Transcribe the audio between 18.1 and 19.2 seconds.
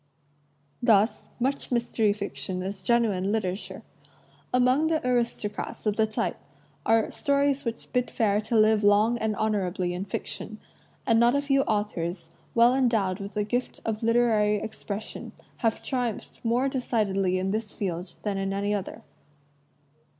than in any other.